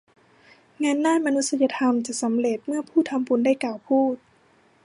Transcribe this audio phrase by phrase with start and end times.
[0.83, 4.15] งานด้านมนุษยธรรมจะสำเร็จเมื่อผู้ทำบุญได้กล่าวพูด